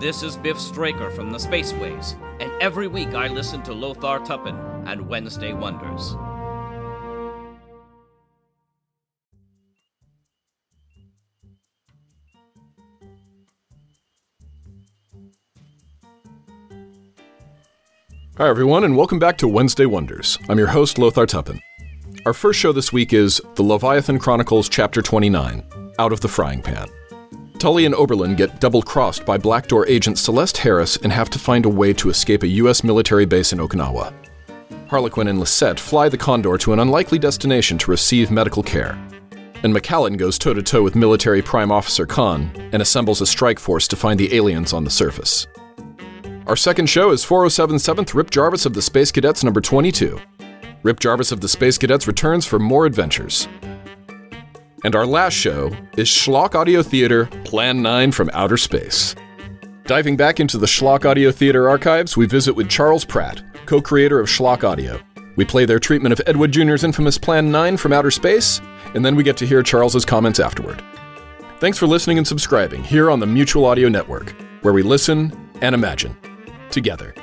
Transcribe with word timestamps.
This 0.00 0.22
is 0.22 0.36
Biff 0.36 0.60
Straker 0.60 1.10
from 1.10 1.32
the 1.32 1.38
Spaceways, 1.38 2.14
and 2.38 2.52
every 2.62 2.86
week 2.86 3.14
I 3.14 3.26
listen 3.26 3.64
to 3.64 3.72
Lothar 3.72 4.20
Tuppen 4.20 4.56
and 4.86 5.08
Wednesday 5.08 5.52
Wonders. 5.52 6.14
Hi, 18.36 18.48
everyone, 18.48 18.84
and 18.84 18.96
welcome 18.96 19.18
back 19.18 19.36
to 19.38 19.48
Wednesday 19.48 19.86
Wonders. 19.86 20.38
I'm 20.48 20.58
your 20.58 20.68
host, 20.68 20.98
Lothar 20.98 21.26
Tuppen. 21.26 21.58
Our 22.24 22.32
first 22.32 22.60
show 22.60 22.70
this 22.70 22.92
week 22.92 23.12
is 23.12 23.40
The 23.56 23.64
Leviathan 23.64 24.20
Chronicles, 24.20 24.68
Chapter 24.68 25.02
29 25.02 25.64
Out 25.98 26.12
of 26.12 26.20
the 26.20 26.28
Frying 26.28 26.62
Pan. 26.62 26.86
Tully 27.58 27.86
and 27.86 27.94
Oberlin 27.94 28.36
get 28.36 28.60
double 28.60 28.82
crossed 28.82 29.26
by 29.26 29.36
Black 29.36 29.66
Door 29.66 29.88
agent 29.88 30.18
Celeste 30.18 30.58
Harris 30.58 30.96
and 30.98 31.12
have 31.12 31.28
to 31.30 31.38
find 31.38 31.66
a 31.66 31.68
way 31.68 31.92
to 31.94 32.08
escape 32.08 32.44
a 32.44 32.48
U.S. 32.62 32.84
military 32.84 33.26
base 33.26 33.52
in 33.52 33.58
Okinawa. 33.58 34.14
Harlequin 34.88 35.28
and 35.28 35.40
Lisette 35.40 35.80
fly 35.80 36.08
the 36.08 36.16
Condor 36.16 36.56
to 36.58 36.72
an 36.72 36.78
unlikely 36.78 37.18
destination 37.18 37.76
to 37.78 37.90
receive 37.90 38.30
medical 38.30 38.62
care. 38.62 38.96
And 39.62 39.72
Macallan 39.72 40.16
goes 40.16 40.38
toe 40.38 40.54
to 40.54 40.62
toe 40.62 40.82
with 40.82 40.94
military 40.94 41.42
Prime 41.42 41.72
Officer 41.72 42.06
Khan 42.06 42.50
and 42.72 42.80
assembles 42.80 43.20
a 43.20 43.26
strike 43.26 43.58
force 43.58 43.88
to 43.88 43.96
find 43.96 44.20
the 44.20 44.34
aliens 44.34 44.72
on 44.72 44.84
the 44.84 44.90
surface. 44.90 45.46
Our 46.46 46.56
second 46.56 46.86
show 46.86 47.10
is 47.10 47.24
407 47.24 48.06
Rip 48.14 48.30
Jarvis 48.30 48.66
of 48.66 48.72
the 48.72 48.82
Space 48.82 49.10
Cadets 49.10 49.42
number 49.42 49.60
22. 49.60 50.18
Rip 50.84 51.00
Jarvis 51.00 51.32
of 51.32 51.40
the 51.40 51.48
Space 51.48 51.76
Cadets 51.76 52.06
returns 52.06 52.46
for 52.46 52.58
more 52.58 52.86
adventures. 52.86 53.48
And 54.84 54.94
our 54.94 55.06
last 55.06 55.34
show 55.34 55.72
is 55.96 56.08
Schlock 56.08 56.54
Audio 56.54 56.82
Theater 56.82 57.26
Plan 57.44 57.82
9 57.82 58.12
from 58.12 58.30
Outer 58.32 58.56
Space. 58.56 59.16
Diving 59.84 60.16
back 60.16 60.38
into 60.38 60.56
the 60.56 60.66
Schlock 60.66 61.04
Audio 61.04 61.32
Theater 61.32 61.68
archives, 61.68 62.16
we 62.16 62.26
visit 62.26 62.54
with 62.54 62.68
Charles 62.68 63.04
Pratt, 63.04 63.42
co 63.66 63.80
creator 63.80 64.20
of 64.20 64.28
Schlock 64.28 64.62
Audio. 64.62 65.00
We 65.34 65.44
play 65.44 65.64
their 65.64 65.80
treatment 65.80 66.12
of 66.12 66.20
Ed 66.26 66.36
Wood 66.36 66.52
Jr.'s 66.52 66.84
infamous 66.84 67.18
Plan 67.18 67.50
9 67.50 67.76
from 67.76 67.92
Outer 67.92 68.12
Space, 68.12 68.60
and 68.94 69.04
then 69.04 69.16
we 69.16 69.24
get 69.24 69.36
to 69.38 69.46
hear 69.46 69.64
Charles's 69.64 70.04
comments 70.04 70.38
afterward. 70.38 70.82
Thanks 71.58 71.78
for 71.78 71.88
listening 71.88 72.18
and 72.18 72.26
subscribing 72.26 72.84
here 72.84 73.10
on 73.10 73.18
the 73.18 73.26
Mutual 73.26 73.64
Audio 73.64 73.88
Network, 73.88 74.32
where 74.62 74.74
we 74.74 74.82
listen 74.82 75.32
and 75.60 75.74
imagine 75.74 76.16
together. 76.70 77.14